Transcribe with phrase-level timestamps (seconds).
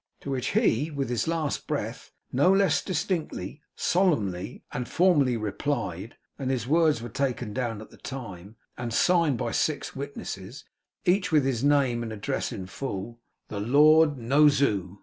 [0.21, 6.49] To which he, with his last breath, no less distinctly, solemnly, and formally replied: and
[6.49, 10.65] his words were taken down at the time, and signed by six witnesses,
[11.05, 13.19] each with his name and address in full:
[13.49, 14.99] 'The Lord No Zoo.